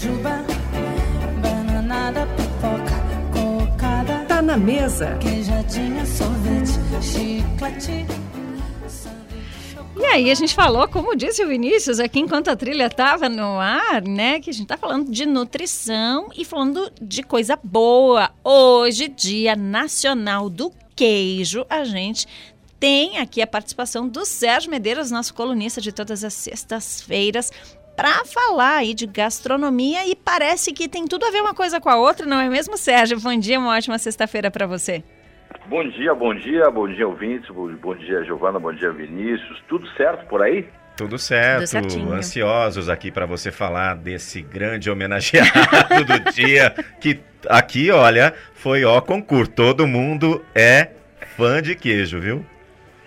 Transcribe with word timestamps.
jujuba, 0.00 0.42
bananada, 1.42 2.26
pipoca, 2.28 2.96
cocada. 3.34 4.24
Tá 4.26 4.40
na 4.40 4.56
mesa. 4.56 5.18
Queijadinha, 5.18 6.06
sorvete, 6.06 7.02
chiclete. 7.02 8.06
E 9.96 10.04
aí 10.06 10.30
a 10.30 10.34
gente 10.34 10.54
falou, 10.54 10.88
como 10.88 11.14
disse 11.14 11.44
o 11.44 11.48
Vinícius 11.48 12.00
aqui 12.00 12.20
enquanto 12.20 12.48
a 12.48 12.56
trilha 12.56 12.86
estava 12.86 13.28
no 13.28 13.60
ar, 13.60 14.00
né, 14.02 14.40
que 14.40 14.48
a 14.48 14.52
gente 14.52 14.62
está 14.62 14.78
falando 14.78 15.10
de 15.10 15.26
nutrição 15.26 16.30
e 16.34 16.44
falando 16.44 16.90
de 17.00 17.22
coisa 17.22 17.58
boa. 17.62 18.30
Hoje, 18.42 19.08
Dia 19.08 19.54
Nacional 19.54 20.48
do 20.48 20.72
Queijo, 20.96 21.66
a 21.68 21.84
gente 21.84 22.26
tem 22.80 23.18
aqui 23.18 23.42
a 23.42 23.46
participação 23.46 24.08
do 24.08 24.24
Sérgio 24.24 24.70
Medeiros, 24.70 25.10
nosso 25.10 25.34
colunista 25.34 25.82
de 25.82 25.92
todas 25.92 26.24
as 26.24 26.32
sextas-feiras, 26.32 27.52
para 28.00 28.24
falar 28.24 28.76
aí 28.76 28.94
de 28.94 29.06
gastronomia 29.06 30.06
e 30.08 30.16
parece 30.16 30.72
que 30.72 30.88
tem 30.88 31.06
tudo 31.06 31.26
a 31.26 31.30
ver 31.30 31.42
uma 31.42 31.52
coisa 31.52 31.78
com 31.78 31.90
a 31.90 31.96
outra, 31.96 32.24
não 32.24 32.40
é 32.40 32.48
mesmo, 32.48 32.78
Sérgio? 32.78 33.20
Bom 33.20 33.38
dia, 33.38 33.58
uma 33.58 33.76
ótima 33.76 33.98
sexta-feira 33.98 34.50
para 34.50 34.66
você. 34.66 35.04
Bom 35.66 35.86
dia, 35.86 36.14
bom 36.14 36.34
dia, 36.34 36.70
bom 36.70 36.88
dia 36.88 37.06
ouvintes, 37.06 37.50
bom, 37.50 37.94
dia 37.94 38.24
Giovana, 38.24 38.58
bom 38.58 38.72
dia 38.72 38.90
Vinícius, 38.90 39.62
tudo 39.68 39.86
certo 39.98 40.26
por 40.28 40.40
aí? 40.40 40.66
Tudo 40.96 41.18
certo, 41.18 41.66
certinho. 41.66 42.10
ansiosos 42.10 42.88
aqui 42.88 43.10
para 43.10 43.26
você 43.26 43.50
falar 43.50 43.96
desse 43.96 44.40
grande 44.40 44.88
homenageado 44.88 46.02
do 46.06 46.20
dia, 46.32 46.74
que 46.98 47.20
aqui, 47.50 47.90
olha, 47.90 48.32
foi 48.54 48.82
ó 48.82 48.98
concurso, 49.02 49.52
todo 49.52 49.86
mundo 49.86 50.42
é 50.54 50.88
fã 51.36 51.60
de 51.60 51.74
queijo, 51.74 52.18
viu? 52.18 52.46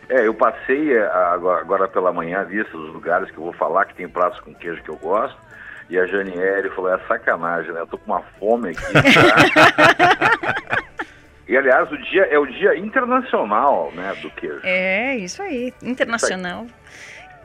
É, 0.10 0.28
eu 0.28 0.34
passei 0.34 0.96
é, 0.96 1.06
agora, 1.06 1.62
agora 1.62 1.88
pela 1.88 2.12
manhã 2.12 2.42
a 2.42 2.44
lista 2.44 2.78
dos 2.78 2.94
lugares 2.94 3.32
que 3.32 3.38
eu 3.38 3.44
vou 3.44 3.54
falar 3.54 3.86
que 3.86 3.96
tem 3.96 4.08
pratos 4.08 4.40
com 4.42 4.54
queijo 4.54 4.82
que 4.84 4.90
eu 4.90 4.98
gosto. 4.98 5.38
E 5.90 5.98
a 6.00 6.06
Janiele 6.06 6.70
falou, 6.72 6.94
é 6.94 7.00
sacanagem, 7.08 7.72
né? 7.72 7.82
Eu 7.82 7.88
tô 7.88 7.98
com 7.98 8.12
uma 8.12 8.22
fome 8.40 8.70
aqui. 8.70 9.12
já." 9.12 9.24
e 11.48 11.58
aliás, 11.58 11.92
o 11.92 11.98
dia 11.98 12.24
é 12.24 12.38
o 12.40 12.46
dia 12.46 12.76
internacional, 12.78 13.92
né, 13.94 14.14
do 14.22 14.30
queijo. 14.32 14.60
É, 14.64 15.16
isso 15.18 15.42
aí, 15.42 15.74
internacional. 15.82 16.66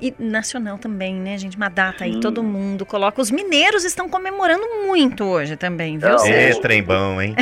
E 0.00 0.14
nacional 0.18 0.78
também, 0.78 1.12
né, 1.14 1.36
gente? 1.36 1.56
Uma 1.56 1.68
data 1.68 2.04
aí, 2.04 2.12
Sim. 2.14 2.20
todo 2.20 2.40
mundo 2.40 2.86
coloca. 2.86 3.20
Os 3.20 3.32
mineiros 3.32 3.84
estão 3.84 4.08
comemorando 4.08 4.62
muito 4.86 5.24
hoje 5.24 5.56
também, 5.56 5.98
viu, 5.98 6.16
Sérgio? 6.20 6.58
É, 6.58 6.62
trem 6.62 6.82
bom, 6.84 7.20
hein? 7.20 7.34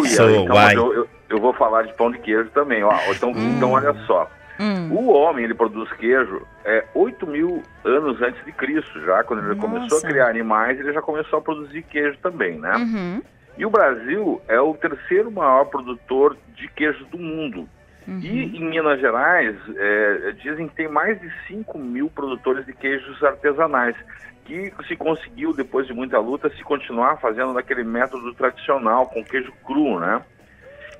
Ui, 0.00 0.08
Sou 0.08 0.30
então, 0.30 0.54
uai. 0.56 0.74
eu, 0.74 0.94
eu- 0.94 1.08
eu 1.34 1.40
vou 1.40 1.52
falar 1.52 1.82
de 1.82 1.92
pão 1.94 2.10
de 2.10 2.18
queijo 2.18 2.50
também. 2.50 2.82
Ó. 2.82 2.92
Então, 3.10 3.30
então, 3.30 3.72
olha 3.72 3.92
só. 4.06 4.30
Hum. 4.58 4.92
O 4.92 5.12
homem, 5.12 5.44
ele 5.44 5.54
produz 5.54 5.90
queijo 5.94 6.46
é 6.64 6.84
8 6.94 7.26
mil 7.26 7.62
anos 7.84 8.22
antes 8.22 8.42
de 8.44 8.52
Cristo, 8.52 9.00
já. 9.04 9.24
Quando 9.24 9.44
ele 9.44 9.60
começou 9.60 9.98
a 9.98 10.00
Nossa. 10.00 10.06
criar 10.06 10.28
animais, 10.28 10.78
ele 10.78 10.92
já 10.92 11.02
começou 11.02 11.40
a 11.40 11.42
produzir 11.42 11.82
queijo 11.82 12.16
também, 12.18 12.58
né? 12.58 12.74
Uhum. 12.76 13.22
E 13.58 13.66
o 13.66 13.70
Brasil 13.70 14.40
é 14.48 14.60
o 14.60 14.74
terceiro 14.74 15.30
maior 15.30 15.64
produtor 15.66 16.36
de 16.54 16.68
queijo 16.68 17.04
do 17.06 17.18
mundo. 17.18 17.68
Uhum. 18.06 18.18
E 18.20 18.56
em 18.56 18.64
Minas 18.64 19.00
Gerais, 19.00 19.56
é, 19.76 20.32
dizem 20.42 20.68
que 20.68 20.74
tem 20.74 20.88
mais 20.88 21.20
de 21.20 21.30
5 21.48 21.78
mil 21.78 22.08
produtores 22.10 22.64
de 22.66 22.72
queijos 22.72 23.22
artesanais, 23.22 23.96
que 24.44 24.72
se 24.86 24.94
conseguiu, 24.94 25.54
depois 25.54 25.86
de 25.86 25.94
muita 25.94 26.18
luta, 26.18 26.50
se 26.50 26.62
continuar 26.62 27.16
fazendo 27.16 27.54
daquele 27.54 27.82
método 27.82 28.34
tradicional, 28.34 29.06
com 29.06 29.24
queijo 29.24 29.52
cru, 29.64 29.98
né? 29.98 30.22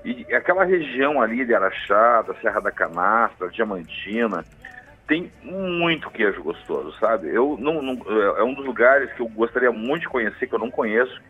E 0.04 0.26
aquela 0.34 0.64
região 0.64 1.20
ali 1.22 1.44
de 1.46 1.54
Araxá, 1.54 2.22
da 2.22 2.34
Serra 2.34 2.60
da 2.60 2.70
Canastra, 2.70 3.48
Diamantina, 3.48 4.44
tem 5.08 5.32
muito 5.42 6.10
queijo 6.10 6.42
gostoso, 6.42 6.92
sabe? 6.98 7.28
Eu 7.34 7.56
não, 7.58 7.80
não- 7.80 7.96
é 8.36 8.42
um 8.44 8.52
dos 8.54 8.64
lugares 8.66 9.10
que 9.14 9.20
eu 9.22 9.28
gostaria 9.28 9.72
muito 9.72 10.02
de 10.02 10.08
conhecer, 10.08 10.46
que 10.46 10.54
eu 10.54 10.58
não 10.58 10.70
conheço. 10.70 11.22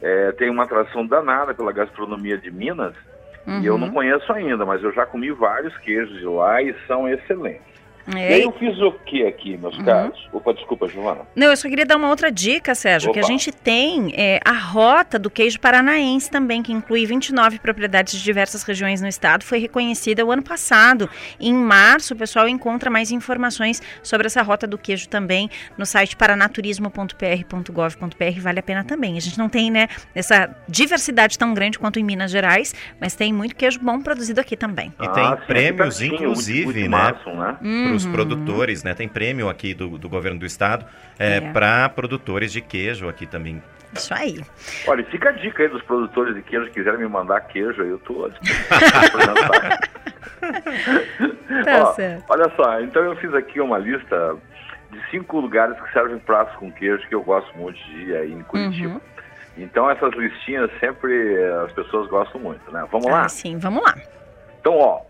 É, 0.00 0.32
tem 0.32 0.48
uma 0.50 0.64
atração 0.64 1.06
danada 1.06 1.54
pela 1.54 1.72
gastronomia 1.72 2.36
de 2.38 2.50
Minas, 2.50 2.94
e 3.46 3.66
eu 3.66 3.76
não 3.78 3.88
Uhum. 3.88 3.94
conheço 3.94 4.32
ainda, 4.32 4.64
mas 4.64 4.82
eu 4.82 4.92
já 4.92 5.04
comi 5.06 5.30
vários 5.30 5.76
queijos 5.78 6.18
de 6.18 6.24
lá 6.26 6.62
e 6.62 6.74
são 6.86 7.06
excelentes. 7.08 7.73
E 8.06 8.16
É, 8.18 8.34
aí 8.34 8.42
eu 8.42 8.52
fiz 8.52 8.78
o 8.80 8.92
que 8.92 9.26
aqui, 9.26 9.56
meus 9.56 9.76
caros? 9.82 10.28
Opa, 10.32 10.52
desculpa, 10.52 10.86
Giovana. 10.88 11.22
Não, 11.34 11.46
eu 11.48 11.56
só 11.56 11.68
queria 11.68 11.86
dar 11.86 11.96
uma 11.96 12.08
outra 12.10 12.30
dica, 12.30 12.74
Sérgio, 12.74 13.12
que 13.12 13.18
a 13.18 13.22
Opa. 13.22 13.32
gente 13.32 13.50
tem 13.50 14.12
é, 14.16 14.40
a 14.44 14.52
rota 14.52 15.18
do 15.18 15.30
queijo 15.30 15.58
paranaense 15.58 16.30
também, 16.30 16.62
que 16.62 16.72
inclui 16.72 17.06
29 17.06 17.58
propriedades 17.60 18.14
de 18.14 18.22
diversas 18.22 18.62
regiões 18.62 19.00
no 19.00 19.08
estado, 19.08 19.42
foi 19.44 19.58
reconhecida 19.58 20.24
o 20.24 20.30
ano 20.30 20.42
passado. 20.42 21.08
Em 21.40 21.54
março, 21.54 22.14
o 22.14 22.16
pessoal 22.16 22.46
encontra 22.48 22.90
mais 22.90 23.10
informações 23.10 23.80
sobre 24.02 24.26
essa 24.26 24.42
rota 24.42 24.66
do 24.66 24.76
queijo 24.76 25.08
também 25.08 25.48
no 25.78 25.86
site 25.86 26.14
paranaturismo.pr.gov.br, 26.16 28.40
vale 28.40 28.58
a 28.58 28.62
pena 28.62 28.84
também. 28.84 29.16
A 29.16 29.20
gente 29.20 29.38
não 29.38 29.48
tem, 29.48 29.70
né, 29.70 29.88
essa 30.14 30.54
diversidade 30.68 31.38
tão 31.38 31.54
grande 31.54 31.78
quanto 31.78 31.98
em 31.98 32.02
Minas 32.04 32.30
Gerais, 32.30 32.74
mas 33.00 33.14
tem 33.14 33.32
muito 33.32 33.56
queijo 33.56 33.78
bom 33.80 34.00
produzido 34.00 34.40
aqui 34.40 34.56
também. 34.56 34.92
E 35.00 35.08
tem 35.08 35.24
Ah, 35.24 35.38
sim, 35.40 35.46
prêmios, 35.46 36.02
inclusive, 36.02 36.66
Ulti- 36.66 36.88
né? 36.88 37.06
Ultimaço, 37.06 37.30
né? 37.30 37.56
Para 37.60 37.93
os 37.94 38.04
Uhum. 38.04 38.12
produtores, 38.12 38.82
né? 38.84 38.94
Tem 38.94 39.08
prêmio 39.08 39.48
aqui 39.48 39.72
do, 39.74 39.96
do 39.98 40.08
governo 40.08 40.38
do 40.40 40.46
estado 40.46 40.84
é, 41.18 41.36
É. 41.36 41.40
para 41.52 41.88
produtores 41.88 42.52
de 42.52 42.60
queijo 42.60 43.08
aqui 43.08 43.26
também. 43.26 43.62
Isso 43.94 44.12
aí. 44.12 44.40
Olha, 44.88 45.04
fica 45.04 45.28
a 45.28 45.32
dica 45.32 45.62
aí 45.62 45.68
dos 45.68 45.82
produtores 45.82 46.34
de 46.34 46.42
queijo 46.42 46.66
que 46.66 46.72
quiserem 46.72 46.98
me 47.00 47.06
mandar 47.08 47.40
queijo, 47.42 47.80
aí 47.82 47.88
eu 47.90 47.98
tô. 48.00 48.28
Tá 51.64 51.82
Ó, 51.82 51.92
certo. 51.94 52.24
Olha 52.28 52.50
só, 52.56 52.80
então 52.80 53.02
eu 53.02 53.16
fiz 53.16 53.32
aqui 53.34 53.60
uma 53.60 53.78
lista 53.78 54.36
de 54.90 55.10
cinco 55.10 55.40
lugares 55.40 55.78
que 55.80 55.92
servem 55.92 56.18
pratos 56.18 56.54
com 56.56 56.70
queijo 56.72 57.06
que 57.08 57.14
eu 57.14 57.22
gosto 57.22 57.56
muito 57.56 57.76
de 57.84 58.02
ir 58.10 58.16
aí 58.16 58.32
em 58.32 58.42
Curitiba. 58.42 58.94
Uhum. 58.94 59.00
Então 59.56 59.88
essas 59.90 60.12
listinhas 60.14 60.70
sempre 60.80 61.12
eh, 61.36 61.62
as 61.64 61.72
pessoas 61.72 62.08
gostam 62.08 62.40
muito, 62.40 62.70
né? 62.72 62.84
Vamos 62.90 63.06
lá? 63.06 63.24
Ah, 63.24 63.28
sim, 63.28 63.56
vamos 63.56 63.82
lá. 63.84 63.94
Então, 64.60 64.76
ó, 64.78 65.00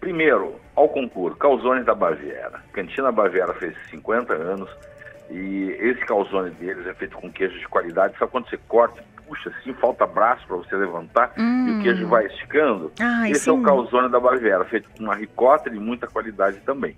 primeiro, 0.00 0.56
ao 0.74 0.88
concurso, 0.88 1.36
Calzones 1.36 1.84
da 1.84 1.94
Baviera. 1.94 2.60
Cantina 2.72 3.12
Baviera 3.12 3.52
fez 3.54 3.74
50 3.90 4.32
anos 4.32 4.68
e 5.30 5.76
esse 5.80 6.00
calzone 6.06 6.50
deles 6.50 6.86
é 6.86 6.94
feito 6.94 7.16
com 7.16 7.30
queijo 7.30 7.58
de 7.58 7.68
qualidade. 7.68 8.14
Só 8.18 8.26
quando 8.26 8.48
você 8.48 8.58
corta, 8.68 9.02
puxa 9.26 9.50
assim, 9.50 9.72
falta 9.74 10.06
braço 10.06 10.46
para 10.46 10.56
você 10.56 10.74
levantar 10.76 11.32
e 11.36 11.40
Hum. 11.40 11.78
o 11.78 11.82
queijo 11.82 12.06
vai 12.08 12.26
esticando. 12.26 12.90
Ai, 13.00 13.30
esse 13.30 13.48
é 13.48 13.52
o 13.52 13.56
sim. 13.56 13.62
calzone 13.62 14.08
da 14.10 14.18
Baviera, 14.20 14.64
feito 14.64 14.88
com 14.90 15.04
uma 15.04 15.14
ricota 15.14 15.68
de 15.70 15.78
muita 15.78 16.06
qualidade 16.06 16.58
também. 16.60 16.96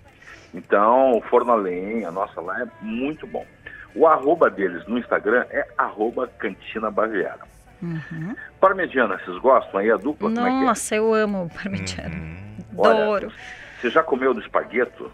Então, 0.53 1.11
o 1.17 1.21
forno 1.21 1.51
a 1.51 1.55
lenha, 1.55 2.11
nossa, 2.11 2.39
lá 2.39 2.61
é 2.61 2.67
muito 2.81 3.27
bom. 3.27 3.45
O 3.93 4.07
arroba 4.07 4.49
deles 4.49 4.85
no 4.87 4.97
Instagram 4.97 5.45
é 5.49 5.67
arroba 5.77 6.27
Cantina 6.37 6.89
Baviera. 6.91 7.39
Uhum. 7.81 8.35
Parmegiana, 8.59 9.17
vocês 9.19 9.37
gostam 9.39 9.79
aí, 9.79 9.91
a 9.91 9.97
dupla? 9.97 10.29
Como 10.29 10.39
é 10.47 10.49
que 10.49 10.55
é? 10.55 10.65
Nossa, 10.65 10.95
eu 10.95 11.13
amo 11.13 11.49
parmegiana. 11.53 12.15
Hum. 12.15 12.55
Olha, 12.77 13.03
Adoro. 13.03 13.31
Você 13.85 13.91
já 13.91 14.01
comeu 14.01 14.33
do 14.33 14.39
espagueto? 14.39 15.11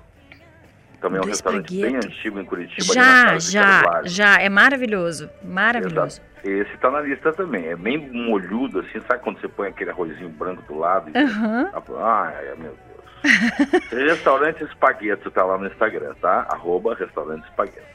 Também 1.01 1.17
é 1.17 1.19
um 1.19 1.25
Do 1.25 1.29
restaurante 1.29 1.73
espagueto? 1.75 1.91
bem 2.01 2.09
antigo 2.09 2.39
em 2.39 2.45
Curitiba. 2.45 2.93
Já, 2.93 3.37
já, 3.37 4.01
já. 4.05 4.39
É 4.41 4.47
maravilhoso. 4.47 5.29
Maravilhoso. 5.43 6.21
Exato. 6.21 6.49
Esse 6.49 6.77
tá 6.77 6.89
na 6.89 7.01
lista 7.01 7.33
também. 7.33 7.67
É 7.67 7.75
bem 7.75 7.97
molhudo, 7.97 8.79
assim. 8.79 9.01
Sabe 9.01 9.21
quando 9.21 9.41
você 9.41 9.49
põe 9.49 9.67
aquele 9.67 9.89
arrozinho 9.89 10.29
branco 10.29 10.61
do 10.71 10.79
lado? 10.79 11.11
e- 11.13 11.17
Aham. 11.17 11.69
Ai, 11.99 12.53
meu 12.57 12.77
Deus. 12.77 13.83
restaurante 13.91 14.63
Espagueto 14.63 15.29
tá 15.31 15.43
lá 15.43 15.57
no 15.57 15.67
Instagram, 15.67 16.13
tá? 16.21 16.47
Arroba 16.49 16.95
Restaurante 16.95 17.43
Espagueto. 17.49 17.91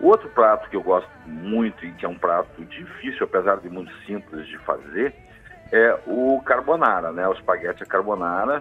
O 0.00 0.08
outro 0.08 0.28
prato 0.30 0.68
que 0.68 0.74
eu 0.74 0.82
gosto 0.82 1.08
muito 1.26 1.86
e 1.86 1.92
que 1.92 2.04
é 2.04 2.08
um 2.08 2.18
prato 2.18 2.64
difícil, 2.64 3.22
apesar 3.24 3.58
de 3.58 3.68
muito 3.68 3.92
simples 4.04 4.48
de 4.48 4.58
fazer, 4.58 5.14
é 5.70 5.96
o 6.08 6.42
carbonara, 6.44 7.12
né? 7.12 7.28
O 7.28 7.32
espaguete 7.34 7.84
à 7.84 7.86
carbonara, 7.86 8.60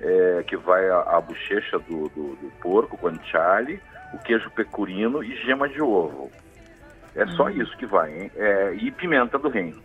é, 0.00 0.42
que 0.46 0.56
vai 0.56 0.88
a, 0.88 1.00
a 1.00 1.20
bochecha 1.20 1.78
do, 1.78 2.08
do, 2.08 2.36
do 2.36 2.52
porco, 2.60 2.96
guanciale, 2.96 3.80
o 4.12 4.18
queijo 4.18 4.50
pecorino 4.50 5.22
e 5.22 5.36
gema 5.44 5.68
de 5.68 5.82
ovo. 5.82 6.30
É 7.14 7.26
só 7.28 7.48
isso 7.50 7.76
que 7.76 7.86
vai, 7.86 8.12
hein? 8.12 8.30
É, 8.36 8.74
e 8.74 8.90
pimenta 8.90 9.38
do 9.38 9.48
reino. 9.48 9.82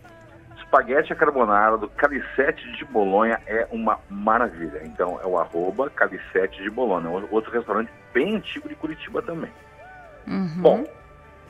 Espaguete 0.56 1.12
à 1.12 1.16
carbonara 1.16 1.76
do 1.76 1.88
Calicete 1.88 2.70
de 2.72 2.84
Bolonha 2.84 3.40
é 3.46 3.66
uma 3.70 3.98
maravilha. 4.08 4.82
Então 4.84 5.20
é 5.22 5.26
o 5.26 5.38
arroba 5.38 5.90
Calicete 5.90 6.62
de 6.62 6.70
Bolonha, 6.70 7.26
outro 7.30 7.52
restaurante 7.52 7.90
bem 8.12 8.36
antigo 8.36 8.68
de 8.68 8.74
Curitiba 8.74 9.22
também. 9.22 9.50
Uhum. 10.26 10.62
Bom, 10.62 10.84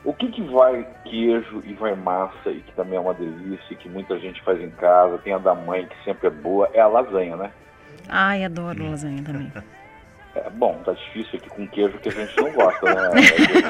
o 0.03 0.13
que, 0.13 0.31
que 0.31 0.41
vai 0.41 0.87
queijo 1.03 1.61
e 1.65 1.73
vai 1.73 1.95
massa 1.95 2.49
e 2.49 2.61
que 2.61 2.71
também 2.73 2.97
é 2.97 3.01
uma 3.01 3.13
delícia, 3.13 3.73
e 3.73 3.75
que 3.75 3.89
muita 3.89 4.17
gente 4.19 4.41
faz 4.43 4.61
em 4.61 4.69
casa, 4.69 5.17
tem 5.19 5.33
a 5.33 5.37
da 5.37 5.55
mãe 5.55 5.85
que 5.87 6.03
sempre 6.03 6.27
é 6.27 6.29
boa, 6.29 6.69
é 6.73 6.79
a 6.79 6.87
lasanha, 6.87 7.35
né? 7.35 7.51
Ai, 8.09 8.43
adoro 8.43 8.89
lasanha 8.89 9.23
também. 9.23 9.51
É, 10.35 10.49
bom, 10.51 10.79
tá 10.85 10.93
difícil 10.93 11.39
aqui 11.39 11.49
com 11.49 11.67
queijo 11.67 11.97
que 11.97 12.09
a 12.09 12.11
gente 12.11 12.37
não 12.37 12.51
gosta, 12.51 12.93
né? 12.93 13.09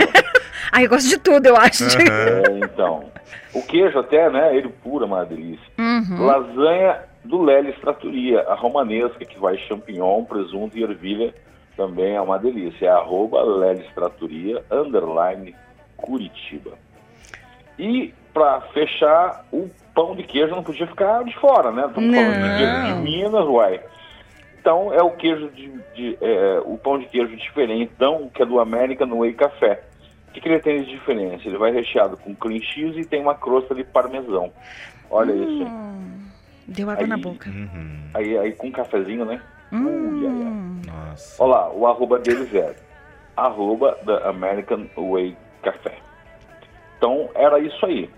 Ai, 0.72 0.86
eu 0.86 0.89
gosto 0.89 1.07
de 1.07 1.18
tudo, 1.18 1.45
eu 1.45 1.56
acho. 1.56 1.86
É, 1.86 2.60
então, 2.63 3.06
o 3.54 3.62
queijo 3.62 3.98
até, 4.00 4.30
né, 4.30 4.56
ele 4.56 4.69
puro 4.69 5.06
é 5.06 5.07
uma 5.07 5.25
delícia. 5.25 5.66
Uhum. 5.78 6.25
Lasanha 6.25 7.00
do 7.24 7.42
Lelis 7.42 7.78
Trattoria, 7.80 8.42
a 8.42 8.56
romanesca, 8.56 9.24
que 9.25 9.39
vai 9.39 9.57
champignon, 9.57 10.24
presunto 10.24 10.78
e 10.78 10.83
ervilha, 10.83 11.33
também 11.75 12.16
é 12.16 12.22
uma 12.22 12.38
delícia. 12.38 12.88
É 12.88 12.90
arroba 12.90 13.42
Lelis 13.44 13.88
Trattoria, 13.94 14.63
underline, 14.72 15.56
Curitiba. 15.95 16.72
E 17.78 18.13
para 18.33 18.62
fechar, 18.74 19.45
o 19.51 19.69
pão 19.94 20.16
de 20.16 20.24
queijo 20.24 20.56
não 20.56 20.63
podia 20.63 20.88
ficar 20.88 21.24
de 21.24 21.36
fora, 21.38 21.72
né? 21.72 21.86
Estamos 21.88 22.16
falando 22.16 22.33
de 22.33 22.57
queijo 22.57 22.86
de. 22.86 23.01
Minas, 23.01 23.45
uai. 23.45 23.81
Então 24.68 24.94
é 24.94 25.02
o 25.02 25.12
queijo 25.12 25.48
de, 25.52 25.72
de- 25.96 26.18
é, 26.22 26.60
o 26.66 26.78
pão 26.78 27.00
de 27.00 27.06
queijo 27.06 27.34
diferentão 27.38 28.30
que 28.34 28.42
é 28.44 28.46
do 28.46 28.60
American 28.60 29.18
Way 29.18 29.31
Café. 29.31 29.81
O 30.28 30.31
que, 30.34 30.42
que 30.42 30.50
ele 30.50 30.60
tem 30.60 30.84
de 30.84 30.90
diferença? 30.92 31.48
Ele 31.48 31.58
vai 31.58 31.72
recheado 31.72 32.18
com 32.18 32.36
cream 32.36 32.60
cheese 32.62 33.00
e 33.00 33.06
tem 33.06 33.22
uma 33.22 33.34
crosta 33.34 33.74
de 33.74 33.86
parmesão. 33.86 34.52
Olha 35.10 35.31
isso. 35.31 35.62
hein? 35.64 35.68
Hum, 35.69 36.19
deu 36.68 36.90
água 36.90 37.08
na 37.08 37.16
Aí- 37.16 37.22
boca. 37.22 37.50
Uhum. 37.50 38.02
Aí, 38.14 38.38
aí 38.38 38.52
com 38.52 38.68
um 38.68 38.72
cafezinho, 38.74 39.24
né? 39.24 39.42
Ui, 39.72 39.80
ai, 39.80 40.34
ai. 40.34 40.34
Hum, 40.34 40.81
Nossa. 40.86 41.42
Olha 41.42 41.52
lá, 41.54 41.72
o 41.72 41.88
arroba 41.88 42.19
deles 42.19 42.54
é 42.54 42.75
arroba 43.38 43.98
da 44.04 44.28
American 44.28 44.86
Way 44.98 45.34
Café. 45.64 45.94
Então 46.98 47.30
era 47.36 47.58
isso 47.60 47.86
aí 47.86 48.10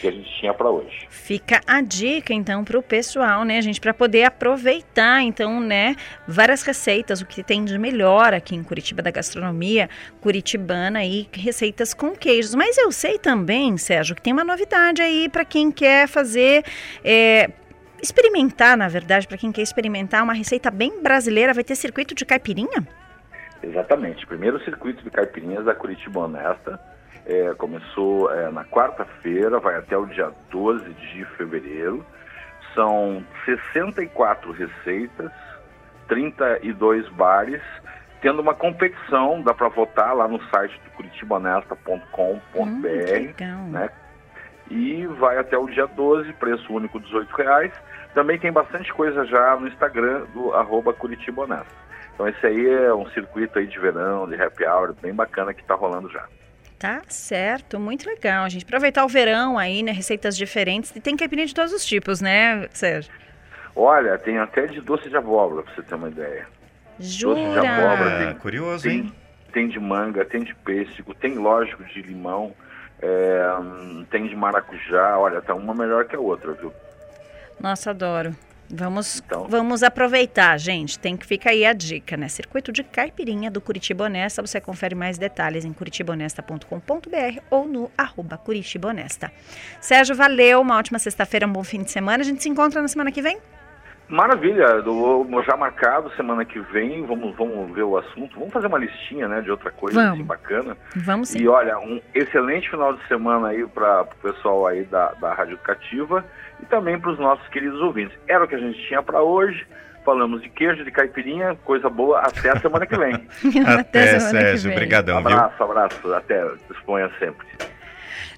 que 0.00 0.08
a 0.08 0.10
gente 0.10 0.28
tinha 0.38 0.52
para 0.52 0.68
hoje. 0.70 1.06
Fica 1.08 1.60
a 1.66 1.80
dica 1.80 2.32
então 2.32 2.64
para 2.64 2.78
o 2.78 2.82
pessoal, 2.82 3.44
né, 3.44 3.60
gente, 3.62 3.80
para 3.80 3.94
poder 3.94 4.24
aproveitar 4.24 5.22
então, 5.22 5.60
né, 5.60 5.96
várias 6.26 6.62
receitas, 6.62 7.20
o 7.20 7.26
que 7.26 7.42
tem 7.42 7.64
de 7.64 7.78
melhor 7.78 8.34
aqui 8.34 8.54
em 8.54 8.62
Curitiba 8.62 9.02
da 9.02 9.10
gastronomia 9.10 9.88
curitibana 10.20 11.04
e 11.04 11.28
receitas 11.32 11.94
com 11.94 12.12
queijos. 12.12 12.54
Mas 12.54 12.76
eu 12.78 12.90
sei 12.92 13.18
também, 13.18 13.76
Sérgio, 13.76 14.14
que 14.14 14.22
tem 14.22 14.32
uma 14.32 14.44
novidade 14.44 15.02
aí 15.02 15.28
para 15.28 15.44
quem 15.44 15.70
quer 15.70 16.06
fazer 16.08 16.64
é, 17.04 17.50
experimentar, 18.02 18.76
na 18.76 18.88
verdade, 18.88 19.26
para 19.26 19.38
quem 19.38 19.50
quer 19.50 19.62
experimentar 19.62 20.22
uma 20.22 20.34
receita 20.34 20.70
bem 20.70 21.02
brasileira, 21.02 21.54
vai 21.54 21.64
ter 21.64 21.74
circuito 21.74 22.14
de 22.14 22.24
caipirinha? 22.24 22.86
Exatamente. 23.62 24.26
Primeiro 24.26 24.62
circuito 24.62 25.02
de 25.02 25.10
caipirinhas 25.10 25.64
da 25.64 25.74
Curitiba 25.74 26.20
Honesta. 26.20 26.78
É, 27.26 27.54
começou 27.54 28.30
é, 28.32 28.50
na 28.50 28.64
quarta-feira, 28.64 29.58
vai 29.58 29.76
até 29.76 29.96
o 29.96 30.06
dia 30.06 30.30
12 30.50 30.84
de 30.94 31.24
fevereiro. 31.36 32.04
São 32.74 33.24
64 33.44 34.52
receitas, 34.52 35.30
32 36.08 37.08
bares, 37.10 37.62
tendo 38.20 38.42
uma 38.42 38.54
competição, 38.54 39.42
dá 39.42 39.54
para 39.54 39.68
votar 39.68 40.14
lá 40.14 40.28
no 40.28 40.42
site 40.48 40.78
do 40.84 40.90
curitibanesta.com.br. 40.90 42.02
Hum, 42.56 43.70
né? 43.70 43.90
e 44.70 45.06
vai 45.06 45.38
até 45.38 45.56
o 45.58 45.66
dia 45.66 45.86
12, 45.86 46.32
preço 46.34 46.72
único 46.72 47.00
18 47.00 47.34
reais. 47.36 47.72
Também 48.14 48.38
tem 48.38 48.52
bastante 48.52 48.92
coisa 48.92 49.24
já 49.24 49.56
no 49.56 49.68
Instagram 49.68 50.24
do 50.32 50.54
arroba 50.54 50.92
Curitiba 50.92 51.42
Honesta. 51.42 51.84
Então 52.14 52.28
esse 52.28 52.46
aí 52.46 52.68
é 52.68 52.94
um 52.94 53.08
circuito 53.10 53.58
aí 53.58 53.66
de 53.66 53.78
verão, 53.78 54.28
de 54.28 54.40
happy 54.40 54.64
hour, 54.64 54.94
bem 55.00 55.12
bacana 55.12 55.52
que 55.52 55.64
tá 55.64 55.74
rolando 55.74 56.08
já. 56.08 56.24
Tá 56.78 57.02
certo, 57.08 57.78
muito 57.80 58.06
legal, 58.06 58.48
gente. 58.50 58.64
Aproveitar 58.64 59.04
o 59.04 59.08
verão 59.08 59.56
aí, 59.56 59.82
né? 59.82 59.92
Receitas 59.92 60.36
diferentes. 60.36 60.92
E 60.94 61.00
tem 61.00 61.16
caipirinha 61.16 61.46
de 61.46 61.54
todos 61.54 61.72
os 61.72 61.84
tipos, 61.84 62.20
né, 62.20 62.68
Sérgio? 62.72 63.12
Olha, 63.74 64.18
tem 64.18 64.38
até 64.38 64.66
de 64.66 64.80
doce 64.80 65.08
de 65.08 65.16
abóbora, 65.16 65.62
pra 65.62 65.74
você 65.74 65.82
ter 65.82 65.94
uma 65.94 66.08
ideia. 66.08 66.46
Jura? 66.98 67.60
abóbora, 67.60 68.14
Ah, 68.14 68.18
tem- 68.32 68.38
curioso, 68.38 68.84
Tem, 68.84 68.98
hein? 68.98 69.14
tem 69.52 69.68
de 69.68 69.80
manga, 69.80 70.24
tem 70.24 70.42
de 70.44 70.54
pêssego, 70.54 71.14
tem 71.14 71.34
lógico 71.36 71.82
de 71.84 72.02
limão, 72.02 72.54
é, 73.00 73.42
tem 74.10 74.26
de 74.28 74.36
maracujá, 74.36 75.18
olha, 75.18 75.40
tá 75.40 75.54
uma 75.54 75.74
melhor 75.74 76.04
que 76.04 76.14
a 76.14 76.20
outra, 76.20 76.52
viu? 76.52 76.72
Nossa, 77.58 77.90
adoro. 77.90 78.34
Vamos, 78.70 79.22
Então. 79.24 79.46
vamos 79.48 79.82
aproveitar, 79.82 80.58
gente. 80.58 80.98
Tem 80.98 81.16
que 81.16 81.26
ficar 81.26 81.50
aí 81.50 81.64
a 81.64 81.72
dica, 81.72 82.16
né? 82.16 82.28
Circuito 82.28 82.72
de 82.72 82.82
caipirinha 82.82 83.50
do 83.50 83.60
Curitiba 83.60 84.04
Honesta. 84.04 84.42
Você 84.42 84.60
confere 84.60 84.94
mais 84.94 85.18
detalhes 85.18 85.64
em 85.64 85.72
curitibahonesta.com.br 85.72 87.40
ou 87.50 87.66
no 87.68 87.90
arroba 87.96 88.36
Curitiba 88.36 88.88
Honesta. 88.88 89.30
Sérgio, 89.80 90.14
valeu. 90.16 90.60
Uma 90.60 90.76
ótima 90.78 90.98
sexta-feira, 90.98 91.46
um 91.46 91.52
bom 91.52 91.64
fim 91.64 91.82
de 91.82 91.90
semana. 91.90 92.22
A 92.22 92.26
gente 92.26 92.42
se 92.42 92.48
encontra 92.48 92.80
na 92.80 92.88
semana 92.88 93.12
que 93.12 93.22
vem? 93.22 93.38
Maravilha, 94.08 94.82
do, 94.82 95.26
já 95.46 95.56
marcado 95.56 96.10
semana 96.14 96.44
que 96.44 96.60
vem, 96.60 97.04
vamos, 97.06 97.34
vamos 97.36 97.74
ver 97.74 97.82
o 97.84 97.96
assunto, 97.96 98.38
vamos 98.38 98.52
fazer 98.52 98.66
uma 98.66 98.78
listinha, 98.78 99.26
né, 99.26 99.40
de 99.40 99.50
outra 99.50 99.70
coisa 99.70 99.98
Vamos. 99.98 100.14
assim, 100.14 100.24
bacana. 100.24 100.76
Vamos 100.96 101.30
sim. 101.30 101.40
E 101.40 101.48
olha, 101.48 101.78
um 101.78 102.00
excelente 102.14 102.68
final 102.68 102.92
de 102.92 103.06
semana 103.08 103.48
aí 103.48 103.66
para 103.66 104.02
o 104.02 104.06
pessoal 104.22 104.66
aí 104.66 104.84
da, 104.84 105.12
da 105.14 105.32
Rádio 105.32 105.54
Educativa 105.54 106.24
e 106.62 106.66
também 106.66 106.98
para 106.98 107.10
os 107.10 107.18
nossos 107.18 107.46
queridos 107.48 107.80
ouvintes. 107.80 108.16
Era 108.28 108.44
o 108.44 108.48
que 108.48 108.54
a 108.54 108.58
gente 108.58 108.78
tinha 108.86 109.02
para 109.02 109.22
hoje. 109.22 109.66
Falamos 110.04 110.42
de 110.42 110.50
queijo, 110.50 110.84
de 110.84 110.90
caipirinha, 110.90 111.56
coisa 111.64 111.88
boa. 111.88 112.20
Até 112.20 112.50
a 112.50 112.60
semana 112.60 112.84
que 112.84 112.96
vem. 112.98 113.14
Até, 113.66 114.18
semana 114.18 114.38
que 114.38 114.44
Sérgio. 114.44 114.68
vem. 114.68 114.78
Brigadão, 114.78 115.22
viu? 115.22 115.28
abraço, 115.32 115.62
abraço. 115.62 116.14
Até. 116.14 116.44
Disponha 116.70 117.10
sempre. 117.18 117.46